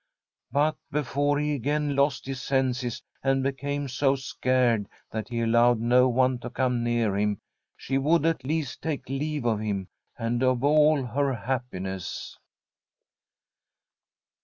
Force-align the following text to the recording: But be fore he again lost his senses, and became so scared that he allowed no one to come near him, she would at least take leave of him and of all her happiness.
But 0.51 0.77
be 0.91 1.03
fore 1.03 1.37
he 1.37 1.53
again 1.53 1.95
lost 1.95 2.25
his 2.25 2.41
senses, 2.41 3.03
and 3.21 3.43
became 3.43 3.87
so 3.87 4.15
scared 4.15 4.87
that 5.11 5.27
he 5.29 5.41
allowed 5.41 5.79
no 5.79 6.09
one 6.09 6.39
to 6.39 6.49
come 6.49 6.83
near 6.83 7.15
him, 7.15 7.39
she 7.77 7.99
would 7.99 8.25
at 8.25 8.43
least 8.43 8.81
take 8.81 9.07
leave 9.07 9.45
of 9.45 9.59
him 9.59 9.89
and 10.17 10.41
of 10.41 10.63
all 10.63 11.03
her 11.05 11.35
happiness. 11.35 12.35